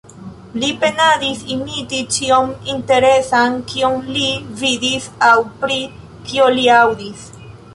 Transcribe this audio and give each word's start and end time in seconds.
Li 0.61 0.69
penadis 0.83 1.41
imiti 1.55 1.99
ĉion 2.15 2.49
interesan, 2.75 3.59
kion 3.73 3.99
li 4.17 4.27
vidis 4.63 5.07
aŭ 5.29 5.33
pri 5.61 5.79
kio 6.31 6.49
li 6.57 6.67
aŭdis. 6.79 7.29